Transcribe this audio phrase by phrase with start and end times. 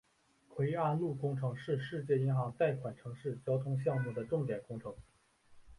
[0.49, 4.95] 槐安路工程是世界银行贷款城市交通项目的重点工程。